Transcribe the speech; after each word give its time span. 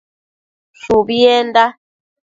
Shubienda 0.81 1.65